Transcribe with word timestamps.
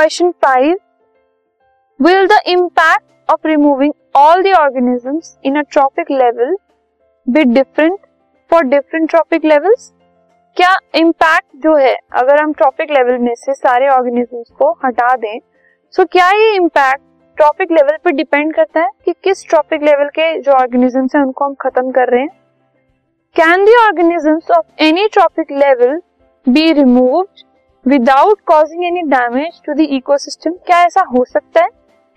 Question 0.00 0.30
five 0.30 0.76
will 2.00 2.26
the 2.26 2.38
impact 2.46 3.30
of 3.30 3.46
removing 3.46 3.92
all 4.16 4.42
the 4.42 4.46
organisms 4.46 5.36
in 5.44 5.58
a 5.58 5.60
trophic 5.60 6.10
level 6.10 6.56
be 7.26 7.44
different 7.44 7.98
for 8.50 8.62
different 8.62 9.10
trophic 9.10 9.44
levels 9.44 9.92
क्या 10.56 10.76
impact 10.94 11.46
जो 11.56 11.76
है, 11.76 11.94
अगर 12.12 12.42
हम 12.42 12.52
trophic 12.52 12.90
level 12.90 13.18
में 13.18 13.34
से 13.34 13.54
सारे 13.54 13.88
ऑर्गेनिजम्स 13.88 14.50
को 14.50 14.70
हटा 14.84 15.16
दें 15.16 15.38
सो 15.94 16.02
so 16.02 16.08
क्या 16.12 16.30
ये 16.30 16.54
इम्पैक्ट 16.56 17.02
ट्रॉपिक 17.36 17.72
लेवल 17.72 17.96
पर 18.04 18.10
डिपेंड 18.10 18.54
करता 18.54 18.80
है 18.80 18.90
कि 19.04 19.12
किस 19.24 19.48
ट्रॉपिक 19.48 19.82
लेवल 19.82 20.08
के 20.08 20.38
जो 20.40 20.52
ऑर्गेनिजम्स 20.52 21.16
हैं, 21.16 21.22
उनको 21.22 21.44
हम 21.44 21.54
खत्म 21.60 21.90
कर 21.90 22.08
रहे 22.08 22.20
हैं? 22.20 22.30
Can 23.36 23.64
the 23.64 23.76
organisms 23.86 24.50
of 24.50 24.82
any 24.82 25.08
trophic 25.08 25.52
level 25.52 26.00
be 26.48 26.72
removed 26.72 27.49
without 27.86 28.40
causing 28.46 28.84
any 28.84 29.02
damage 29.10 29.60
to 29.66 29.74
the 29.74 29.80
ecosystem 29.90 30.52
क्या 30.66 30.80
ऐसा 30.84 31.02
हो 31.12 31.24
सकता 31.24 31.62
है 31.62 31.68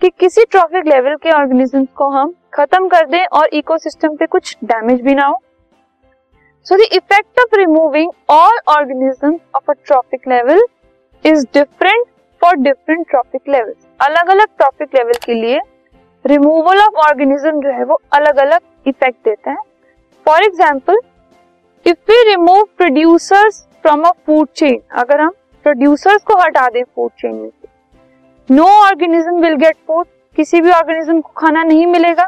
कि 0.02 0.10
किसी 0.20 0.44
ट्रॉफिक 0.46 0.88
लेवल 0.88 1.16
के 1.24 1.30
ऑर्गेनिजम्स 1.32 1.88
को 1.98 2.08
हम 2.10 2.34
खत्म 2.54 2.88
कर 2.88 3.06
दें 3.10 3.26
और 3.38 3.50
इकोसिस्टम 3.54 4.16
पे 4.16 4.26
कुछ 4.26 4.56
डैमेज 4.64 5.02
भी 5.02 5.14
ना 5.16 5.26
हो? 5.26 5.40
So 6.66 6.78
the 6.78 6.88
effect 6.94 7.40
of 7.40 7.56
removing 7.58 8.12
all 8.30 8.58
organism 8.70 9.34
of 9.56 9.72
a 9.72 9.74
trophic 9.86 10.28
level 10.28 10.64
is 11.26 11.46
different 11.54 12.06
for 12.42 12.56
different 12.58 13.08
trophic 13.10 13.50
level 13.50 13.74
अलग 14.00 14.30
अलग 14.32 14.48
ट्रॉफिक 14.58 14.96
लेवल 14.96 15.20
के 15.26 15.34
लिए 15.34 15.60
रिमूवल 16.26 16.82
ऑफ़ 16.82 17.06
ऑर्गेनिज्म 17.08 17.62
जो 17.62 17.78
है 17.78 17.84
वो 17.84 18.00
अलग 18.14 18.38
अलग 18.40 18.88
इफ़ेक्ट 18.88 19.18
देता 19.26 19.52
है। 19.52 19.58
For 20.26 20.44
example 20.44 21.00
if 21.86 22.12
we 22.12 22.24
remove 22.30 22.64
producers 22.78 23.66
from 23.82 24.04
a 24.04 24.12
food 24.26 24.48
chain 24.56 24.80
अगर 25.02 25.22
हम 25.22 25.34
प्रोड्यूसर्स 25.66 26.24
को 26.24 26.36
हटा 26.38 26.68
दें 26.70 26.84
फ़ूड 26.84 27.12
चेन 27.12 27.36
में 27.36 27.50
से। 27.50 28.56
No 28.56 28.66
organism 28.86 29.40
will 29.42 29.56
get 29.56 29.76
food 29.88 30.06
किसी 30.38 30.62
भी 30.62 30.72
ऑर्गेनिज्म 30.72 31.22
को 31.22 31.32
खाना 31.38 31.64
नहीं 31.64 31.86
मिलेगा। 31.88 32.28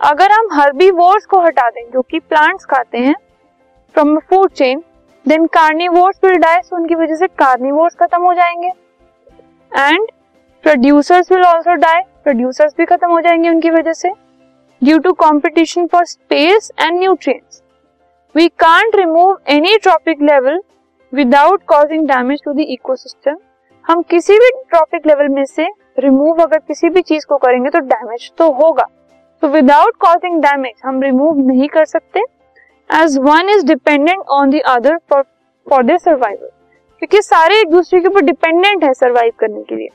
अगर 0.00 0.32
हम 0.32 0.48
हर्बीवोर्स 0.52 1.26
को 1.26 1.40
हटा 1.40 1.68
दें, 1.70 1.82
जो 1.92 2.02
कि 2.02 2.18
प्लांट्स 2.18 2.64
खाते 2.64 2.98
हैं 2.98 3.14
from 3.94 4.18
food 4.20 4.50
chain 4.50 4.82
then 5.26 5.46
carnivores 5.46 6.20
will 6.24 6.36
die 6.36 6.60
so 6.60 6.76
उनकी 6.76 6.94
वजह 6.94 7.14
से 7.14 7.26
कार्निवोर्स 7.38 7.94
खत्म 7.94 8.22
हो 8.22 8.34
जाएँगे। 8.34 8.68
And 9.72 10.06
producers 10.64 11.32
will 11.32 11.44
also 11.44 11.74
die 11.76 12.00
producers 12.24 12.74
भी 12.78 12.84
खत्म 12.84 13.10
हो 13.10 13.20
जाएँगे 13.20 13.48
उनकी 13.48 13.70
वजह 13.70 13.92
से। 13.92 14.10
Due 14.82 14.98
to 14.98 15.12
competition 15.12 15.86
for 15.86 16.04
space 16.06 16.70
and 16.80 16.98
nutrients 16.98 17.62
we 18.34 18.48
can't 18.58 18.96
remove 18.96 19.38
any 19.48 19.76
trophic 19.76 20.22
level 20.22 20.60
without 21.12 21.62
causing 21.68 22.06
damage 22.08 22.40
to 22.44 22.52
the 22.52 22.64
ecosystem 22.70 23.36
हम 23.84 24.02
किसी 24.10 24.34
भी 24.34 24.50
ट्रॉपिक 24.68 25.06
लेवल 25.06 25.28
में 25.28 25.44
से 25.44 25.66
रिमूव 25.98 26.42
अगर 26.42 26.58
किसी 26.58 26.88
भी 26.88 27.00
चीज़ 27.02 27.24
को 27.28 27.36
करेंगे 27.36 27.70
तो 27.70 27.78
डैमेज 27.84 28.30
तो 28.38 28.50
होगा। 28.52 28.84
तो 29.42 29.48
विदाउट 29.48 29.96
कॉजिंग 30.00 30.40
डैमेज 30.42 30.74
हम 30.84 31.02
रिमूव 31.02 31.38
नहीं 31.46 31.68
कर 31.68 31.84
सकते 31.84 32.20
as 32.90 33.18
one 33.20 33.48
is 33.48 33.66
dependent 33.66 34.22
on 34.30 34.50
the 34.50 34.60
other 34.66 34.96
for 35.10 35.82
their 35.82 35.98
survival 35.98 36.48
क्योंकि 37.02 37.22
सारे 37.22 37.60
एक 37.60 37.70
दूसरे 37.70 38.00
के 38.00 38.08
ऊपर 38.08 38.22
डिपेंडेंट 38.22 38.84
है 38.84 38.92
सर्वाइव 38.94 39.32
करने 39.40 39.62
के 39.62 39.76
लिए। 39.76 39.88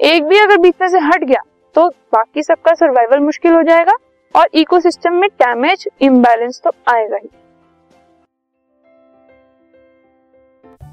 एक 0.00 0.24
भी 0.24 0.38
अगर 0.38 0.58
बीच 0.58 0.74
में 0.82 0.88
से 0.88 0.98
हट 1.02 1.24
गया 1.24 1.42
तो 1.76 1.88
बाकी 1.88 2.42
सबका 2.42 2.74
सर्वाइवल 2.74 3.20
मुश्किल 3.20 3.52
हो 3.52 3.62
जाएगा, 3.62 3.92
और 4.34 4.48
इकोसिस्टम 4.54 5.14
में 5.14 5.28
डैमेज 5.30 5.88
इम्बैलेंस 6.00 6.60
तो 6.64 6.70
आएगा 6.88 7.16
ही। 7.16 7.28